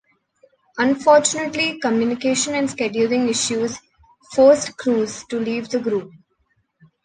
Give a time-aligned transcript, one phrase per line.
[0.79, 3.77] Unfortunately, communication and scheduling issues
[4.33, 6.09] forced Cruz to leave the group.